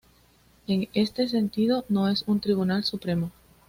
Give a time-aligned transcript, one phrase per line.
[0.65, 3.29] En este sentido, no es un tribunal supremo.